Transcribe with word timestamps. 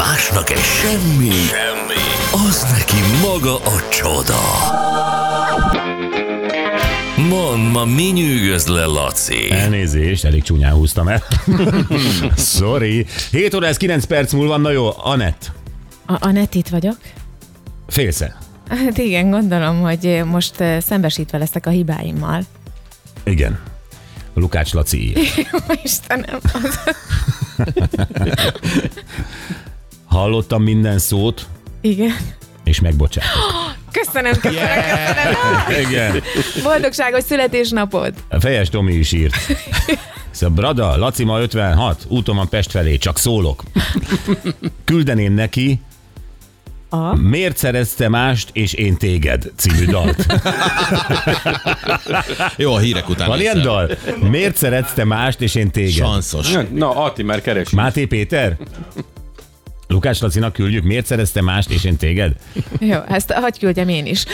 Másnak 0.00 0.50
egy 0.50 0.58
semmi, 0.58 1.30
semmi, 1.30 2.46
az 2.48 2.66
neki 2.72 2.96
maga 3.22 3.56
a 3.56 3.88
csoda. 3.88 4.40
Mond, 7.28 7.70
ma 7.72 7.84
mi 7.84 8.02
nyűgöz 8.02 8.66
le, 8.66 8.84
Laci? 8.84 9.50
Elnézést, 9.50 10.24
elég 10.24 10.42
csúnyán 10.42 10.72
húztam 10.72 11.08
el. 11.08 11.22
Sorry. 12.36 13.06
7 13.30 13.54
óra, 13.54 13.66
ez 13.66 13.76
9 13.76 14.04
perc 14.04 14.32
múlva, 14.32 14.56
na 14.56 14.70
jó, 14.70 14.90
Anett, 14.96 15.52
A, 16.06 16.26
a 16.26 16.30
net 16.30 16.68
vagyok. 16.70 16.96
félsze. 17.88 18.38
Hát 18.68 18.98
igen, 18.98 19.30
gondolom, 19.30 19.80
hogy 19.80 20.22
most 20.24 20.60
eh, 20.60 20.80
szembesítve 20.80 21.38
leszek 21.38 21.66
a 21.66 21.70
hibáimmal. 21.70 22.42
Igen. 23.24 23.60
Lukács 24.34 24.72
Laci 24.72 25.08
ír. 25.08 25.18
Istenem, 25.84 26.38
az... 26.52 26.78
Hallottam 30.20 30.62
minden 30.62 30.98
szót, 30.98 31.46
Igen. 31.80 32.16
és 32.64 32.80
megbocsátok. 32.80 33.30
Köszönöm, 33.92 34.32
köszönöm, 34.32 34.64
köszönöm. 34.64 35.80
Igen. 35.88 36.22
Boldogságos 36.62 37.22
születésnapod. 37.22 38.14
Fejes 38.40 38.68
Tomi 38.68 38.94
is 38.94 39.12
írt. 39.12 39.34
Szóval 40.30 40.54
Brada, 40.54 40.96
Laci 40.96 41.24
ma 41.24 41.40
56, 41.40 42.04
úton 42.08 42.36
van 42.36 42.48
Pest 42.48 42.70
felé, 42.70 42.96
csak 42.96 43.18
szólok. 43.18 43.62
Küldeném 44.84 45.32
neki 45.32 45.80
A? 46.88 47.14
Miért 47.14 47.56
szerezte 47.56 48.08
mást, 48.08 48.48
és 48.52 48.72
én 48.72 48.96
téged 48.96 49.50
című 49.56 49.84
dalt. 49.84 50.26
Jó, 52.56 52.74
a 52.74 52.78
hírek 52.78 53.08
után. 53.08 53.28
Van 53.28 53.40
ilyen 53.40 53.62
dal? 53.62 53.90
Miért 54.30 54.56
szerette 54.56 55.04
mást, 55.04 55.40
és 55.40 55.54
én 55.54 55.70
téged? 55.70 55.92
Sanszos. 55.92 56.52
Na, 56.72 57.04
Ati 57.04 57.22
már 57.22 57.40
keresi. 57.40 57.74
Máté 57.74 58.04
Péter? 58.04 58.56
Lukács 60.00 60.20
Lacinak 60.20 60.52
küldjük, 60.52 60.84
miért 60.84 61.06
szerezte 61.06 61.42
mást, 61.42 61.70
és 61.70 61.84
én 61.84 61.96
téged? 61.96 62.32
Jó, 62.78 62.98
ezt 63.08 63.32
hagyj 63.32 63.58
küldjem 63.58 63.88
én 63.88 64.06
is. 64.06 64.24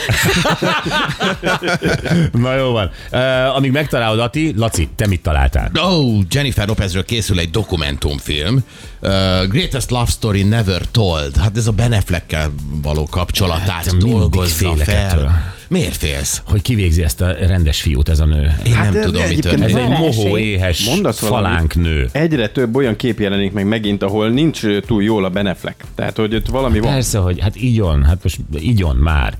Na 2.31 2.55
jó 2.55 2.71
van. 2.71 2.91
Uh, 3.11 3.55
amíg 3.55 3.71
megtalálod, 3.71 4.19
Ati, 4.19 4.53
Laci, 4.55 4.89
te 4.95 5.07
mit 5.07 5.21
találtál? 5.21 5.71
Oh, 5.79 6.21
Jennifer 6.29 6.67
Lopezről 6.67 7.05
készül 7.05 7.39
egy 7.39 7.49
dokumentumfilm. 7.49 8.63
Uh, 8.99 9.09
Greatest 9.47 9.89
Love 9.89 10.05
Story 10.09 10.43
Never 10.43 10.81
Told. 10.91 11.37
Hát 11.37 11.57
ez 11.57 11.67
a 11.67 11.71
Ben 11.71 11.91
Affleckkel 11.91 12.51
való 12.81 13.07
kapcsolatát 13.11 13.67
Hát, 13.67 13.97
dolgozza 13.97 14.55
félek 14.55 14.87
ettől. 14.87 15.31
Miért 15.69 15.95
félsz? 15.95 16.41
Hogy 16.45 16.61
kivégzi 16.61 17.03
ezt 17.03 17.21
a 17.21 17.31
rendes 17.31 17.81
fiút 17.81 18.09
ez 18.09 18.19
a 18.19 18.25
nő? 18.25 18.55
Én 18.65 18.73
Hát 18.73 18.93
nem 18.93 19.01
tudom, 19.01 19.21
mi 19.21 19.27
egyébként 19.27 19.53
Ez 19.63 19.71
történik. 19.71 19.91
egy 19.93 19.99
mohó, 19.99 20.37
éhes, 20.37 20.85
Mondasz 20.85 21.19
falánk 21.19 21.75
nő. 21.75 22.09
Egyre 22.11 22.49
több 22.49 22.75
olyan 22.75 22.95
kép 22.95 23.19
jelenik 23.19 23.51
meg 23.51 23.65
megint, 23.67 24.03
ahol 24.03 24.29
nincs 24.29 24.61
túl 24.85 25.03
jól 25.03 25.25
a 25.25 25.29
Beneflek. 25.29 25.83
Tehát, 25.95 26.17
hogy 26.17 26.35
ott 26.35 26.47
valami 26.47 26.79
van. 26.79 26.91
Persze, 26.91 27.17
hogy 27.17 27.39
hát 27.41 27.55
igyon, 27.55 28.03
hát 28.03 28.17
most 28.23 28.37
igyon 28.59 28.95
már. 28.95 29.37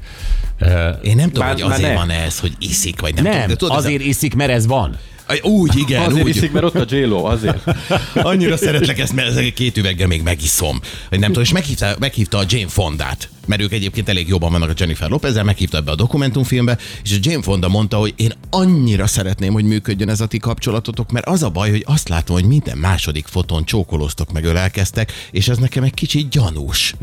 Én 1.03 1.15
nem 1.15 1.27
tudom, 1.27 1.43
Már- 1.47 1.61
hogy 1.61 1.71
azért 1.71 1.89
ne. 1.89 1.93
van 1.93 2.09
ez, 2.09 2.39
hogy 2.39 2.51
iszik, 2.59 3.01
vagy 3.01 3.13
nem, 3.13 3.23
tudom. 3.23 3.39
nem, 3.39 3.47
De 3.47 3.55
tudod, 3.55 3.77
ez 3.77 3.83
azért 3.85 4.03
iszik, 4.03 4.35
mert 4.35 4.51
ez 4.51 4.67
van. 4.67 4.97
Úgy, 5.41 5.77
igen, 5.77 6.01
Azért 6.03 6.23
úgy. 6.23 6.35
iszik, 6.35 6.51
mert 6.51 6.65
ott 6.65 6.75
a 6.75 6.95
J-Lo, 6.95 7.23
azért. 7.25 7.63
Annyira 8.15 8.57
szeretlek 8.57 8.99
ezt, 8.99 9.13
mert 9.13 9.27
ezek 9.27 9.53
két 9.53 9.77
üveggel 9.77 10.07
még 10.07 10.21
megiszom. 10.21 10.79
Vagy 11.09 11.19
nem 11.19 11.27
tudom, 11.27 11.43
és 11.43 11.51
meghívta, 11.51 11.95
meghívta 11.99 12.37
a 12.37 12.43
Jane 12.47 12.67
Fondát, 12.67 13.29
mert 13.45 13.61
ők 13.61 13.71
egyébként 13.71 14.09
elég 14.09 14.27
jobban 14.27 14.51
vannak 14.51 14.69
a 14.69 14.73
Jennifer 14.77 15.09
Lopezzel, 15.09 15.43
meghívta 15.43 15.77
ebbe 15.77 15.91
a 15.91 15.95
dokumentumfilmbe, 15.95 16.77
és 17.03 17.11
a 17.11 17.17
Jane 17.21 17.41
Fonda 17.41 17.67
mondta, 17.67 17.97
hogy 17.97 18.13
én 18.15 18.31
annyira 18.49 19.07
szeretném, 19.07 19.53
hogy 19.53 19.63
működjön 19.63 20.09
ez 20.09 20.21
a 20.21 20.25
ti 20.25 20.37
kapcsolatotok, 20.37 21.11
mert 21.11 21.27
az 21.27 21.43
a 21.43 21.49
baj, 21.49 21.69
hogy 21.69 21.83
azt 21.87 22.09
látom, 22.09 22.35
hogy 22.35 22.45
minden 22.45 22.77
második 22.77 23.25
fotón 23.27 23.65
csókolóztok 23.65 24.31
meg 24.31 24.43
ölelkeztek, 24.45 25.11
és 25.31 25.47
ez 25.47 25.57
nekem 25.57 25.83
egy 25.83 25.93
kicsit 25.93 26.29
gyanús, 26.29 26.93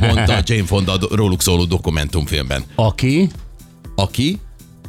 mondta 0.00 0.34
a 0.36 0.42
Jane 0.44 0.64
Fonda 0.64 0.98
róluk 1.10 1.42
szóló 1.42 1.64
dokumentumfilmben. 1.64 2.64
Aki 2.74 3.30
Aki 3.94 4.38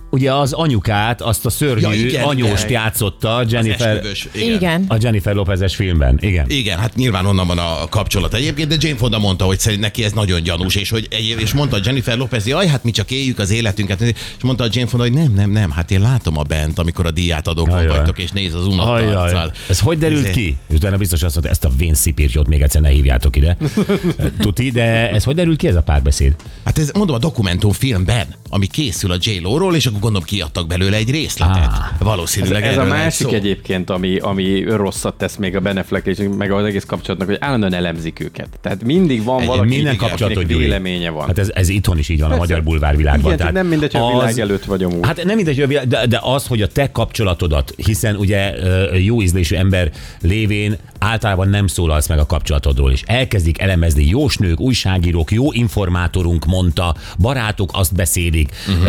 ugye 0.10 0.34
az 0.34 0.54
anyukát, 0.54 1.22
azt 1.22 1.46
a 1.46 1.50
szörnyű 1.50 1.82
Ja, 1.82 1.94
igen, 1.94 2.24
anyóst 2.24 2.64
igen. 2.66 2.82
játszotta 2.82 3.44
Jennifer, 3.50 3.96
esküvős, 3.96 4.28
Igen. 4.34 4.86
a 4.88 4.96
Jennifer 5.00 5.36
Lopezes 5.36 5.76
filmben. 5.76 6.18
Igen. 6.22 6.46
Igen, 6.50 6.78
hát 6.80 6.96
nyilván 6.96 7.26
onnan 7.26 7.48
van 7.48 7.58
a 7.58 7.88
kapcsolat 7.90 8.34
egyébként, 8.34 8.68
de 8.70 8.76
Jane 8.80 8.96
Fonda 8.98 9.20
mondta, 9.20 9.46
hogy 9.46 9.60
szerint 9.60 9.82
neki 9.82 10.04
ez 10.04 10.12
nagyon 10.12 10.44
gyanús, 10.44 10.76
és 10.76 10.90
hogy 10.90 11.08
egyéb, 11.10 11.40
és 11.40 11.54
mondta 11.54 11.80
Jennifer 11.84 12.18
Lopez, 12.18 12.48
jaj, 12.48 12.68
hát 12.68 12.84
mi 12.84 12.92
csak 12.92 13.12
éljük 13.12 13.40
az 13.40 13.50
életünket, 13.52 14.02
és 14.02 14.14
mondta 14.44 14.64
a 14.64 14.68
Jane 14.72 14.88
Fonda, 14.88 15.06
hogy 15.06 15.16
nem, 15.16 15.34
nem, 15.34 15.52
nem, 15.52 15.72
hát 15.72 15.92
én 15.92 16.02
látom 16.02 16.38
a 16.38 16.44
bent, 16.44 16.80
amikor 16.80 17.06
a 17.06 17.12
díját 17.12 17.48
Ajaj. 17.48 17.88
vagytok, 17.88 18.20
és 18.20 18.32
néz 18.32 18.54
az 18.54 18.68
Ajaj, 18.78 19.14
arccal. 19.16 19.52
ez 19.70 19.80
hogy 19.80 19.98
derült 19.98 20.20
Ezért- 20.20 20.36
ki? 20.36 20.58
És 20.70 20.76
utána 20.76 20.98
biztos 20.98 21.24
azt 21.24 21.34
mondta, 21.34 21.52
ezt 21.52 21.66
a 21.66 21.70
vén 21.78 21.94
szipírtyót 21.94 22.48
még 22.48 22.62
egyszer 22.62 22.82
ne 22.82 22.90
hívjátok 22.90 23.36
ide. 23.36 23.58
Tuti, 24.40 24.72
de 24.72 25.10
ez 25.12 25.24
hogy 25.24 25.36
derült 25.36 25.58
ki 25.58 25.68
ez 25.68 25.76
a 25.76 25.82
párbeszéd? 25.82 26.36
Hát 26.66 26.78
ez 26.78 26.92
mondom 26.94 27.16
a 27.16 27.20
dokumentumfilmben, 27.20 28.26
ami 28.50 28.68
készül 28.68 29.12
a 29.12 29.16
j 29.20 29.40
ról 29.44 29.76
és 29.76 29.86
akkor 29.86 30.00
gondolom 30.00 30.26
kiadtak 30.28 30.68
belőle 30.68 30.96
egy 30.98 31.10
részletet. 31.12 31.58
Á. 31.58 31.92
Valószínűleg 32.00 32.64
Ez 32.64 32.68
a 32.68 32.72
erről 32.72 32.88
lehet 32.88 33.04
másik 33.04 33.28
szó. 33.28 33.34
egyébként, 33.34 33.90
ami, 33.90 34.18
ami 34.18 34.64
rosszat 34.64 35.14
tesz 35.18 35.36
még 35.36 35.56
a 35.56 35.60
Beneflek 35.60 36.06
és 36.06 36.18
meg 36.38 36.52
az 36.52 36.66
egész 36.66 36.84
kapcsolatnak, 36.86 37.28
hogy 37.28 37.38
állandóan 37.40 37.74
elemzik 37.74 38.20
őket. 38.20 38.48
Tehát 38.62 38.84
mindig 38.84 39.24
van 39.24 39.42
Egy- 39.42 39.48
valaki, 39.48 39.68
Minden 39.68 39.96
kapcsolatot 39.98 40.48
véleménye 40.48 41.10
van. 41.10 41.28
Hát 41.28 41.38
ez, 41.40 41.50
ez 41.54 41.70
itthon 41.70 41.98
is 41.98 42.10
így 42.10 42.20
van 42.20 42.32
a 42.32 42.34
Persze. 42.38 42.46
magyar 42.48 42.64
bulvárvilágban. 42.64 43.34
Igen, 43.34 43.54
nem 43.54 43.68
mindegy, 43.68 43.94
hogy 43.94 44.02
a 44.02 44.10
világ 44.20 44.40
előtt 44.40 44.66
vagy 44.66 44.84
amúgy. 44.84 45.06
Hát 45.06 45.24
nem 45.24 45.36
mindegy, 45.36 45.56
hogy 45.56 45.64
a 45.64 45.68
világ, 45.68 45.88
de, 45.88 46.06
de 46.06 46.20
az, 46.24 46.48
hogy 46.48 46.62
a 46.62 46.68
te 46.68 46.92
kapcsolatodat, 46.92 47.74
hiszen 47.76 48.16
ugye 48.16 48.54
jó 48.98 49.22
ízlésű 49.22 49.56
ember 49.56 49.92
lévén 50.22 50.78
általában 51.00 51.50
nem 51.50 51.68
szólalsz 51.68 52.08
meg 52.08 52.20
a 52.20 52.26
kapcsolatodról, 52.26 52.92
és 52.92 53.02
elkezdik 53.06 53.62
elemezni 53.62 54.06
jósnők, 54.06 54.60
újságírók, 54.60 55.32
jó 55.32 55.52
informátorunk 55.52 56.46
mondta, 56.46 56.96
barátok 57.20 57.70
azt 57.74 57.96
beszélik, 57.96 58.52
uh-huh. 58.68 58.88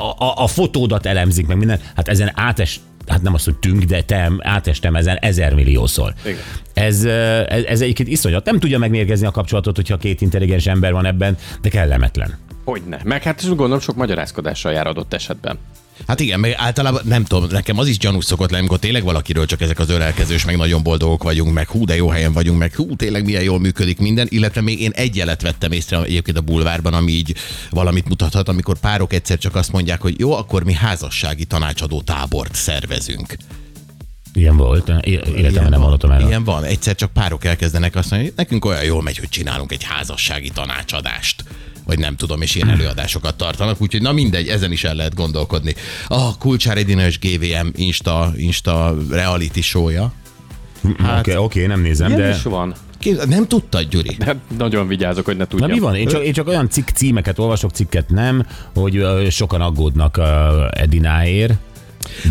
a, 0.00 0.14
a, 0.18 0.42
a 0.42 0.46
fotódat 0.46 1.06
elemzik, 1.06 1.46
meg 1.46 1.56
minden. 1.56 1.80
Hát 1.96 2.08
ezen 2.08 2.30
átes, 2.34 2.80
hát 3.06 3.22
nem 3.22 3.34
azt, 3.34 3.44
hogy 3.44 3.56
tünk, 3.56 3.82
de 3.82 4.02
te 4.02 4.32
átestem 4.38 4.96
ezen 4.96 5.16
ezer 5.16 5.54
milliószor. 5.54 6.14
Igen. 6.24 6.38
Ez, 6.74 7.04
ö, 7.04 7.42
ez, 7.48 7.64
ez 7.64 7.80
egyébként 7.80 8.08
iszonyat. 8.08 8.44
Nem 8.44 8.58
tudja 8.58 8.78
megmérgezni 8.78 9.26
a 9.26 9.30
kapcsolatot, 9.30 9.76
hogyha 9.76 9.96
két 9.96 10.20
intelligens 10.20 10.66
ember 10.66 10.92
van 10.92 11.06
ebben, 11.06 11.36
de 11.60 11.68
kellemetlen. 11.68 12.38
Hogyne. 12.64 13.00
Meg 13.04 13.22
hát 13.22 13.40
is 13.40 13.48
gondolom 13.48 13.80
sok 13.80 13.96
magyarázkodással 13.96 14.72
jár 14.72 14.86
adott 14.86 15.14
esetben. 15.14 15.58
Hát 16.06 16.20
igen, 16.20 16.40
meg 16.40 16.54
általában 16.56 17.02
nem 17.04 17.24
tudom, 17.24 17.48
nekem 17.50 17.78
az 17.78 17.88
is 17.88 17.98
gyanús 17.98 18.24
szokott 18.24 18.48
lenni, 18.50 18.60
amikor 18.60 18.78
tényleg 18.78 19.04
valakiről 19.04 19.46
csak 19.46 19.60
ezek 19.60 19.78
az 19.78 19.90
ölelkezős, 19.90 20.44
meg 20.44 20.56
nagyon 20.56 20.82
boldogok 20.82 21.22
vagyunk, 21.22 21.52
meg 21.52 21.68
hú, 21.68 21.84
de 21.84 21.96
jó 21.96 22.08
helyen 22.08 22.32
vagyunk, 22.32 22.58
meg 22.58 22.74
hú, 22.74 22.96
tényleg 22.96 23.24
milyen 23.24 23.42
jól 23.42 23.60
működik 23.60 23.98
minden, 23.98 24.26
illetve 24.30 24.60
még 24.60 24.80
én 24.80 24.90
egy 24.90 25.16
jelet 25.16 25.42
vettem 25.42 25.72
észre 25.72 26.02
egyébként 26.02 26.36
a 26.36 26.40
bulvárban, 26.40 26.94
ami 26.94 27.12
így 27.12 27.34
valamit 27.70 28.08
mutathat, 28.08 28.48
amikor 28.48 28.78
párok 28.78 29.12
egyszer 29.12 29.38
csak 29.38 29.54
azt 29.54 29.72
mondják, 29.72 30.00
hogy 30.00 30.14
jó, 30.18 30.32
akkor 30.32 30.64
mi 30.64 30.72
házassági 30.72 31.44
tanácsadó 31.44 32.02
tábort 32.02 32.54
szervezünk. 32.54 33.36
Ilyen 34.32 34.56
volt. 34.56 34.92
Életemben 35.06 35.68
nem 35.68 35.80
hallottam 35.80 36.10
erről. 36.10 36.26
Ilyen 36.26 36.44
van. 36.44 36.64
Egyszer 36.64 36.94
csak 36.94 37.12
párok 37.12 37.44
elkezdenek 37.44 37.96
azt 37.96 38.10
mondani, 38.10 38.30
hogy 38.30 38.38
nekünk 38.44 38.64
olyan 38.64 38.84
jól 38.84 39.02
megy, 39.02 39.18
hogy 39.18 39.28
csinálunk 39.28 39.72
egy 39.72 39.82
házassági 39.82 40.50
tanácsadást 40.50 41.44
vagy 41.86 41.98
nem 41.98 42.16
tudom, 42.16 42.42
és 42.42 42.54
ilyen 42.54 42.68
előadásokat 42.68 43.34
tartanak, 43.36 43.80
úgyhogy 43.80 44.02
na 44.02 44.12
mindegy, 44.12 44.48
ezen 44.48 44.72
is 44.72 44.84
el 44.84 44.94
lehet 44.94 45.14
gondolkodni. 45.14 45.74
A 46.08 46.38
Kulcsár 46.38 46.78
Edinős 46.78 47.18
GVM 47.18 47.68
Insta, 47.74 48.32
Insta 48.36 48.94
reality 49.10 49.60
show-ja. 49.60 50.12
Oké, 50.84 51.02
Hát- 51.02 51.18
okay, 51.26 51.36
okay, 51.36 51.66
nem 51.66 51.80
nézem, 51.80 52.08
Ilyen 52.08 52.20
de... 52.20 52.28
is 52.28 52.42
van. 52.42 52.74
Nem 53.26 53.46
tudtad, 53.48 53.88
Gyuri? 53.88 54.14
De 54.18 54.36
nagyon 54.58 54.86
vigyázok, 54.86 55.24
hogy 55.24 55.36
ne 55.36 55.42
Na 55.42 55.48
tudjam. 55.48 55.70
mi 55.70 55.78
van? 55.78 55.94
Én 55.94 56.06
csak, 56.06 56.24
én 56.24 56.32
csak 56.32 56.48
olyan 56.48 56.68
cikk 56.68 56.88
címeket 56.88 57.38
olvasok, 57.38 57.70
cikket 57.70 58.08
nem, 58.10 58.46
hogy 58.74 59.04
sokan 59.30 59.60
aggódnak 59.60 60.20
Edináért. 60.70 61.54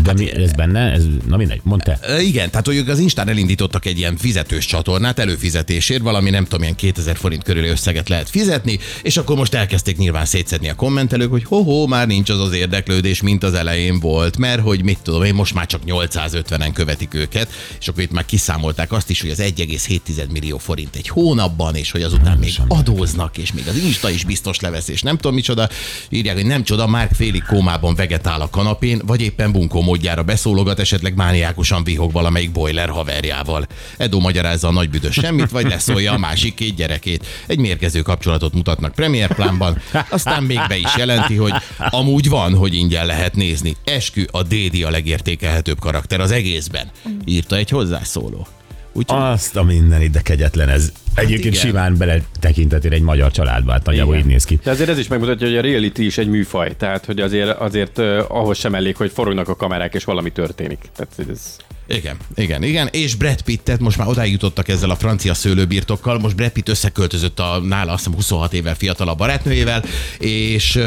De 0.02 0.12
mi, 0.12 0.32
ez 0.32 0.52
benne? 0.52 0.92
Ez, 0.92 1.04
na 1.26 1.36
mindegy, 1.36 1.60
mondd 1.62 1.80
te. 1.80 1.98
Ö, 2.02 2.18
Igen, 2.18 2.50
tehát 2.50 2.66
hogy 2.66 2.76
ők 2.76 2.88
az 2.88 2.98
Instán 2.98 3.28
elindítottak 3.28 3.86
egy 3.86 3.98
ilyen 3.98 4.16
fizetős 4.16 4.66
csatornát 4.66 5.18
előfizetésért, 5.18 6.02
valami 6.02 6.30
nem 6.30 6.44
tudom, 6.44 6.62
ilyen 6.62 6.74
2000 6.74 7.16
forint 7.16 7.42
körüli 7.42 7.68
összeget 7.68 8.08
lehet 8.08 8.30
fizetni, 8.30 8.78
és 9.02 9.16
akkor 9.16 9.36
most 9.36 9.54
elkezdték 9.54 9.96
nyilván 9.96 10.24
szétszedni 10.24 10.68
a 10.68 10.74
kommentelők, 10.74 11.30
hogy 11.30 11.44
ho-ho, 11.44 11.86
már 11.86 12.06
nincs 12.06 12.30
az 12.30 12.40
az 12.40 12.52
érdeklődés, 12.52 13.22
mint 13.22 13.44
az 13.44 13.54
elején 13.54 14.00
volt, 14.00 14.36
mert 14.36 14.60
hogy 14.60 14.82
mit 14.82 14.98
tudom 15.02 15.22
én, 15.22 15.34
most 15.34 15.54
már 15.54 15.66
csak 15.66 15.82
850-en 15.86 16.70
követik 16.74 17.14
őket, 17.14 17.52
és 17.80 17.88
akkor 17.88 18.02
itt 18.02 18.12
már 18.12 18.24
kiszámolták 18.24 18.92
azt 18.92 19.10
is, 19.10 19.20
hogy 19.20 19.30
az 19.30 19.38
1,7 19.40 20.30
millió 20.30 20.58
forint 20.58 20.96
egy 20.96 21.08
hónapban, 21.08 21.74
és 21.74 21.90
hogy 21.90 22.02
azután 22.02 22.38
még 22.38 22.54
adóznak, 22.68 23.38
és 23.38 23.52
még 23.52 23.68
az 23.68 23.76
Insta 23.76 24.10
is 24.10 24.24
biztos 24.24 24.60
levesz, 24.60 24.88
és 24.88 25.02
nem 25.02 25.16
tudom 25.16 25.34
micsoda. 25.34 25.68
Írják, 26.08 26.34
hogy 26.34 26.46
nem 26.46 26.62
csoda, 26.62 26.86
Márk 26.86 27.12
félig 27.12 27.42
kómában 27.42 27.94
vegetál 27.94 28.40
a 28.40 28.50
kanapén, 28.50 29.00
vagy 29.06 29.20
éppen 29.20 29.52
bunkó 29.68 29.82
módjára 29.82 30.22
beszólogat, 30.22 30.78
esetleg 30.78 31.14
mániákusan 31.14 31.84
vihog 31.84 32.12
valamelyik 32.12 32.52
boiler 32.52 32.88
haverjával. 32.88 33.66
Edo 33.96 34.18
magyarázza 34.18 34.68
a 34.68 34.72
nagybüdös 34.72 35.14
semmit, 35.14 35.50
vagy 35.50 35.68
leszólja 35.68 36.12
a 36.12 36.18
másik 36.18 36.54
két 36.54 36.74
gyerekét. 36.74 37.26
Egy 37.46 37.58
mérkező 37.58 38.02
kapcsolatot 38.02 38.54
mutatnak 38.54 38.94
Premier 38.94 39.34
plánban, 39.34 39.82
aztán 40.08 40.42
még 40.42 40.60
be 40.68 40.76
is 40.76 40.96
jelenti, 40.96 41.36
hogy 41.36 41.52
amúgy 41.78 42.28
van, 42.28 42.54
hogy 42.54 42.74
ingyen 42.74 43.06
lehet 43.06 43.34
nézni. 43.34 43.76
Eskü 43.84 44.24
a 44.30 44.42
Dédi 44.42 44.82
a 44.82 44.90
legértékelhetőbb 44.90 45.78
karakter 45.78 46.20
az 46.20 46.30
egészben, 46.30 46.90
írta 47.24 47.56
egy 47.56 47.70
hozzászóló. 47.70 48.46
Úgyhogy 48.92 49.18
Azt 49.20 49.56
a 49.56 49.62
minden 49.62 50.02
ide 50.02 50.20
kegyetlen 50.20 50.68
ez. 50.68 50.92
Egyébként 51.14 51.54
Hát 51.54 51.64
igen. 51.64 51.66
simán 51.66 51.96
bele 51.96 52.20
tekintetél 52.40 52.92
egy 52.92 53.02
magyar 53.02 53.30
családba, 53.30 53.72
hát 53.72 53.84
nagyjából 53.84 54.16
így 54.16 54.24
néz 54.24 54.44
ki. 54.44 54.58
De 54.62 54.70
azért 54.70 54.88
ez 54.88 54.98
is 54.98 55.08
megmutatja, 55.08 55.46
hogy 55.46 55.56
a 55.56 55.60
reality 55.60 55.98
is 55.98 56.18
egy 56.18 56.28
műfaj, 56.28 56.76
tehát 56.76 57.04
hogy 57.04 57.20
azért, 57.20 57.58
azért 57.58 57.98
uh, 57.98 58.18
ahhoz 58.28 58.58
sem 58.58 58.74
elég, 58.74 58.96
hogy 58.96 59.10
forognak 59.12 59.48
a 59.48 59.56
kamerák 59.56 59.94
és 59.94 60.04
valami 60.04 60.32
történik. 60.32 60.78
Tehát 60.96 61.30
ez... 61.30 61.56
Igen, 61.86 62.16
igen, 62.34 62.62
igen. 62.62 62.88
És 62.92 63.14
Brad 63.14 63.42
Pittet 63.42 63.80
most 63.80 63.98
már 63.98 64.08
odáig 64.08 64.32
jutottak 64.32 64.68
ezzel 64.68 64.90
a 64.90 64.96
francia 64.96 65.34
szőlőbirtokkal. 65.34 66.18
Most 66.18 66.36
Brad 66.36 66.50
Pitt 66.50 66.68
összeköltözött 66.68 67.40
a 67.40 67.60
nála 67.62 67.92
azt 67.92 68.04
hiszem 68.04 68.14
26 68.14 68.52
évvel 68.52 68.74
fiatalabb 68.74 69.18
barátnőjével, 69.18 69.84
és 70.18 70.78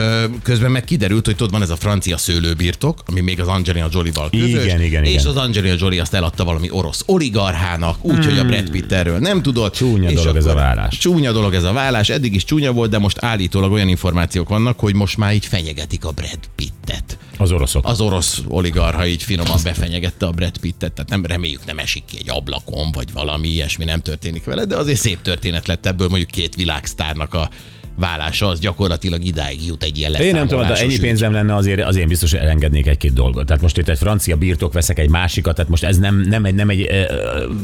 közben 0.43 0.71
meg 0.71 0.83
kiderült, 0.83 1.25
hogy 1.25 1.35
tudod, 1.35 1.51
van 1.51 1.61
ez 1.61 1.69
a 1.69 1.75
francia 1.75 2.17
szőlőbirtok, 2.17 3.03
ami 3.05 3.19
még 3.19 3.39
az 3.39 3.47
Angelina 3.47 3.87
Jolie-val 3.91 4.29
közös. 4.29 4.63
Igen, 4.63 4.81
igen, 4.81 5.03
És 5.03 5.09
igen. 5.09 5.25
az 5.25 5.35
Angelina 5.35 5.75
Jolie 5.79 6.01
azt 6.01 6.13
eladta 6.13 6.43
valami 6.43 6.69
orosz 6.71 7.03
oligarchának, 7.05 8.05
úgyhogy 8.05 8.37
a 8.39 8.43
Brad 8.45 8.69
Pitt 8.69 8.91
erről 8.91 9.17
nem 9.19 9.41
tudott. 9.41 9.77
Hmm. 9.77 9.89
Csúnya 9.89 10.09
És 10.09 10.16
dolog 10.21 10.35
ez 10.35 10.45
a 10.45 10.53
vállás. 10.53 10.97
Csúnya 10.97 11.31
dolog 11.31 11.53
ez 11.53 11.63
a 11.63 11.71
vállás, 11.73 12.09
eddig 12.09 12.35
is 12.35 12.43
csúnya 12.43 12.71
volt, 12.71 12.89
de 12.89 12.97
most 12.97 13.23
állítólag 13.23 13.71
olyan 13.71 13.87
információk 13.87 14.49
vannak, 14.49 14.79
hogy 14.79 14.95
most 14.95 15.17
már 15.17 15.33
így 15.33 15.45
fenyegetik 15.45 16.05
a 16.05 16.11
Brad 16.11 16.39
Pittet 16.55 17.17
Az 17.37 17.51
oroszok. 17.51 17.85
az 17.87 18.01
orosz 18.01 18.41
oligarha 18.47 19.05
így 19.07 19.23
finoman 19.23 19.59
befenyegette 19.63 20.25
a 20.25 20.31
Brad 20.31 20.57
Pittet, 20.57 20.91
tehát 20.93 21.09
nem 21.09 21.25
reméljük 21.25 21.65
nem 21.65 21.77
esik 21.79 22.05
ki 22.05 22.17
egy 22.19 22.29
ablakon, 22.29 22.91
vagy 22.91 23.13
valami 23.13 23.47
ilyesmi 23.47 23.85
nem 23.85 24.01
történik 24.01 24.43
vele, 24.43 24.65
de 24.65 24.75
azért 24.77 24.99
szép 24.99 25.21
történet 25.21 25.67
lett 25.67 25.85
ebből 25.85 26.07
mondjuk 26.07 26.29
két 26.29 26.55
világsztárnak 26.55 27.33
a 27.33 27.49
válása, 27.97 28.47
az 28.47 28.59
gyakorlatilag 28.59 29.23
idáig 29.23 29.65
jut 29.65 29.83
egy 29.83 29.97
ilyen 29.97 30.13
Én 30.13 30.33
nem 30.33 30.47
tudom, 30.47 30.67
de 30.67 30.73
ennyi 30.73 30.99
pénzem 30.99 31.31
lenne, 31.31 31.55
azért, 31.55 31.83
azért 31.83 32.07
biztos, 32.07 32.31
hogy 32.31 32.39
elengednék 32.39 32.87
egy-két 32.87 33.13
dolgot. 33.13 33.45
Tehát 33.45 33.61
most 33.61 33.77
itt 33.77 33.89
egy 33.89 33.97
francia 33.97 34.35
birtok 34.35 34.73
veszek 34.73 34.99
egy 34.99 35.09
másikat, 35.09 35.55
tehát 35.55 35.69
most 35.69 35.83
ez 35.83 35.97
nem, 35.97 36.19
nem 36.19 36.45
egy, 36.45 36.55
nem 36.55 36.69
egy 36.69 36.89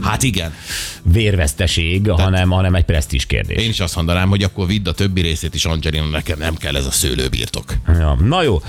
Hát 0.01 0.24
igen. 0.24 0.53
vérveszteség, 1.01 2.09
hanem, 2.09 2.50
hanem 2.50 2.75
egy 2.75 2.83
presztis 2.83 3.25
kérdés. 3.25 3.63
Én 3.63 3.69
is 3.69 3.80
azt 3.80 3.95
mondanám, 3.95 4.30
hogy 4.30 4.44
akkor 4.44 4.68
vidd 4.68 4.88
a 4.88 4.91
többi 4.91 5.21
részét 5.21 5.56
is 5.56 5.65
Angelina, 5.65 6.06
nekem 6.06 6.39
nem 6.39 6.56
kell 6.56 6.75
ez 6.75 6.86
a 6.86 6.91
szőlőbirtok. 6.91 7.74
Ja. 7.88 8.18
Na 8.24 8.44
jó, 8.44 8.62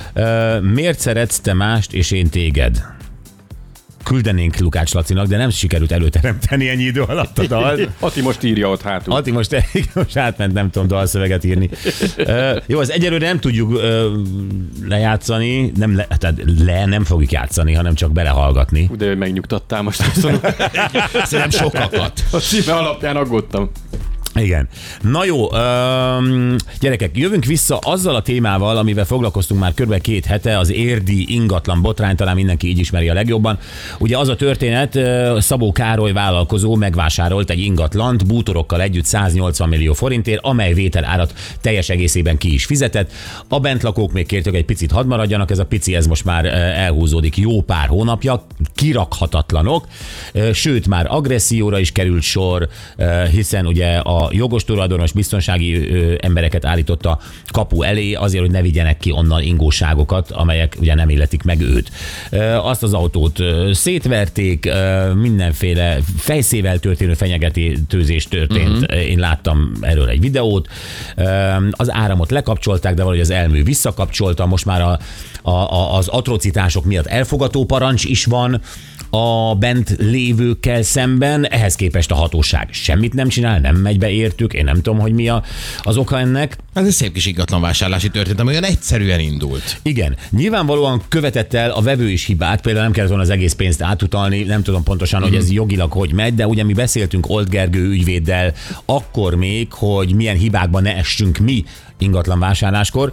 miért 0.60 0.98
szeretsz 0.98 1.40
te 1.40 1.52
mást, 1.52 1.92
és 1.92 2.10
én 2.10 2.28
téged? 2.28 2.93
Küldenénk 4.04 4.58
Lukács 4.58 4.92
Lacinak, 4.94 5.26
de 5.26 5.36
nem 5.36 5.50
sikerült 5.50 5.92
előteremteni 5.92 6.68
ennyi 6.68 6.82
idő 6.82 7.02
alatt 7.02 7.38
a 7.38 7.46
dalt. 7.46 7.88
Ati 8.00 8.20
most 8.20 8.42
írja 8.42 8.68
ott 8.68 8.82
hátul. 8.82 9.14
Ati 9.14 9.30
most, 9.30 9.56
most 9.94 10.16
átment, 10.16 10.52
nem 10.52 10.70
tudom 10.70 10.88
dalszöveget 10.88 11.44
írni. 11.44 11.70
Uh, 12.18 12.62
jó, 12.66 12.78
az 12.78 12.92
egyelőre 12.92 13.26
nem 13.26 13.40
tudjuk 13.40 13.70
uh, 13.70 13.80
lejátszani, 14.88 15.72
nem 15.76 15.96
le, 15.96 16.06
tehát 16.18 16.42
le 16.64 16.84
nem 16.84 17.04
fogjuk 17.04 17.32
játszani, 17.32 17.72
hanem 17.72 17.94
csak 17.94 18.12
belehallgatni. 18.12 18.90
De 18.96 19.14
megnyugtattál 19.14 19.82
most. 19.82 20.00
Azt 20.00 20.20
Szerintem 21.30 21.50
sokakat. 21.50 22.24
a 22.32 22.38
szíve 22.38 22.74
alapján 22.74 23.16
aggódtam. 23.16 23.70
Igen. 24.34 24.68
Na 25.00 25.24
jó, 25.24 25.54
öm, 25.54 26.56
gyerekek, 26.80 27.16
jövünk 27.16 27.44
vissza 27.44 27.78
azzal 27.78 28.14
a 28.14 28.22
témával, 28.22 28.76
amivel 28.76 29.04
foglalkoztunk 29.04 29.60
már 29.60 29.74
kb. 29.74 30.00
két 30.00 30.24
hete, 30.24 30.58
az 30.58 30.70
érdi 30.70 31.34
ingatlan 31.34 31.82
botrány, 31.82 32.16
talán 32.16 32.34
mindenki 32.34 32.68
így 32.68 32.78
ismeri 32.78 33.08
a 33.08 33.14
legjobban. 33.14 33.58
Ugye 33.98 34.18
az 34.18 34.28
a 34.28 34.36
történet, 34.36 34.98
Szabó 35.42 35.72
Károly 35.72 36.12
vállalkozó 36.12 36.74
megvásárolt 36.74 37.50
egy 37.50 37.58
ingatlant 37.58 38.26
bútorokkal 38.26 38.80
együtt 38.80 39.04
180 39.04 39.68
millió 39.68 39.92
forintért, 39.92 40.44
amely 40.44 40.72
vétel 40.72 41.04
árat 41.04 41.34
teljes 41.60 41.88
egészében 41.88 42.36
ki 42.36 42.52
is 42.52 42.64
fizetett. 42.64 43.12
A 43.48 43.60
bentlakók 43.60 44.12
még 44.12 44.26
kértek, 44.26 44.54
egy 44.54 44.64
picit 44.64 44.90
hadd 44.90 45.06
maradjanak, 45.06 45.50
ez 45.50 45.58
a 45.58 45.66
pici, 45.66 45.94
ez 45.94 46.06
most 46.06 46.24
már 46.24 46.44
elhúzódik 46.76 47.36
jó 47.36 47.60
pár 47.62 47.88
hónapja, 47.88 48.46
kirakhatatlanok, 48.84 49.86
sőt 50.52 50.86
már 50.86 51.06
agresszióra 51.08 51.78
is 51.78 51.92
került 51.92 52.22
sor, 52.22 52.68
hiszen 53.30 53.66
ugye 53.66 53.96
a 53.96 54.28
jogos 54.32 54.64
tulajdonos 54.64 55.12
biztonsági 55.12 55.88
embereket 56.20 56.64
állította 56.64 57.18
kapu 57.46 57.82
elé 57.82 58.12
azért, 58.12 58.42
hogy 58.42 58.52
ne 58.52 58.62
vigyenek 58.62 58.98
ki 58.98 59.12
onnan 59.12 59.42
ingóságokat, 59.42 60.30
amelyek 60.30 60.76
ugye 60.80 60.94
nem 60.94 61.08
illetik 61.08 61.42
meg 61.42 61.60
őt. 61.60 61.90
Azt 62.62 62.82
az 62.82 62.92
autót 62.94 63.38
szétverték, 63.72 64.70
mindenféle 65.14 65.98
fejszével 66.16 66.78
történő 66.78 67.14
fenyegetőzés 67.14 68.28
történt. 68.28 68.80
Uh-huh. 68.80 69.08
Én 69.08 69.18
láttam 69.18 69.72
erről 69.80 70.08
egy 70.08 70.20
videót. 70.20 70.68
Az 71.70 71.92
áramot 71.92 72.30
lekapcsolták, 72.30 72.94
de 72.94 73.02
valahogy 73.02 73.22
az 73.22 73.30
elmű 73.30 73.62
visszakapcsolta. 73.64 74.46
Most 74.46 74.64
már 74.64 74.80
a, 74.80 74.98
a, 75.42 75.50
a, 75.50 75.96
az 75.96 76.08
atrocitások 76.08 76.84
miatt 76.84 77.06
elfogató 77.06 77.64
parancs 77.64 78.04
is 78.04 78.24
van 78.24 78.60
a 79.16 79.54
bent 79.54 79.96
lévőkkel 79.98 80.82
szemben, 80.82 81.46
ehhez 81.46 81.74
képest 81.74 82.10
a 82.10 82.14
hatóság 82.14 82.68
semmit 82.70 83.14
nem 83.14 83.28
csinál, 83.28 83.60
nem 83.60 83.76
megy 83.76 83.98
be 83.98 84.10
értük, 84.10 84.52
én 84.52 84.64
nem 84.64 84.74
tudom, 84.74 84.98
hogy 84.98 85.12
mi 85.12 85.28
a, 85.28 85.42
az 85.82 85.96
oka 85.96 86.18
ennek. 86.18 86.56
Ez 86.72 86.86
egy 86.86 86.92
szép 86.92 87.12
kis 87.12 87.26
ingatlanvásárlási 87.26 88.10
történet, 88.10 88.40
ami 88.40 88.50
olyan 88.50 88.64
egyszerűen 88.64 89.20
indult. 89.20 89.78
Igen, 89.82 90.16
nyilvánvalóan 90.30 91.02
követett 91.08 91.54
el 91.54 91.70
a 91.70 91.80
vevő 91.80 92.10
is 92.10 92.24
hibát, 92.24 92.60
például 92.60 92.84
nem 92.84 92.92
kellett 92.92 93.08
volna 93.08 93.24
az 93.24 93.30
egész 93.30 93.52
pénzt 93.52 93.82
átutalni, 93.82 94.42
nem 94.42 94.62
tudom 94.62 94.82
pontosan, 94.82 95.22
hogy 95.22 95.34
ez 95.34 95.50
jogilag 95.50 95.92
hogy 95.92 96.12
megy, 96.12 96.34
de 96.34 96.46
ugye 96.46 96.64
mi 96.64 96.72
beszéltünk 96.72 97.28
Old 97.28 97.48
Gergő 97.48 97.88
ügyvéddel 97.88 98.52
akkor 98.84 99.34
még, 99.34 99.72
hogy 99.72 100.14
milyen 100.14 100.36
hibákban 100.36 100.82
ne 100.82 100.96
essünk 100.96 101.38
mi 101.38 101.64
ingatlan 101.98 102.38
vásárláskor, 102.38 103.12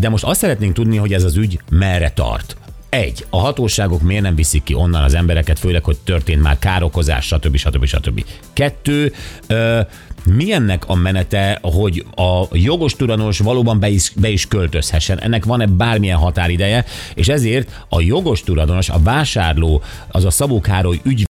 de 0.00 0.08
most 0.08 0.24
azt 0.24 0.40
szeretnénk 0.40 0.74
tudni, 0.74 0.96
hogy 0.96 1.12
ez 1.12 1.24
az 1.24 1.36
ügy 1.36 1.58
merre 1.70 2.10
tart. 2.10 2.56
Egy, 2.94 3.26
a 3.30 3.38
hatóságok 3.38 4.02
miért 4.02 4.22
nem 4.22 4.34
viszik 4.34 4.62
ki 4.62 4.74
onnan 4.74 5.02
az 5.02 5.14
embereket, 5.14 5.58
főleg, 5.58 5.84
hogy 5.84 5.98
történt 6.04 6.42
már 6.42 6.58
károkozás, 6.58 7.26
stb. 7.26 7.56
stb. 7.56 7.84
stb. 7.84 8.24
Kettő, 8.52 9.12
ö, 9.46 9.80
mi 10.24 10.52
ennek 10.52 10.88
a 10.88 10.94
menete, 10.94 11.58
hogy 11.62 12.04
a 12.14 12.46
jogos 12.52 12.96
tulajdonos 12.96 13.38
valóban 13.38 13.80
be 13.80 13.88
is, 13.88 14.12
be 14.16 14.28
is 14.28 14.46
költözhessen? 14.46 15.20
Ennek 15.20 15.44
van-e 15.44 15.66
bármilyen 15.66 16.18
határideje? 16.18 16.84
És 17.14 17.28
ezért 17.28 17.84
a 17.88 18.00
jogos 18.00 18.42
tulajdonos, 18.42 18.88
a 18.88 18.98
vásárló, 19.02 19.82
az 20.08 20.24
a 20.24 20.30
Szabó 20.30 20.60
Károly 20.60 21.00
ügy 21.04 21.20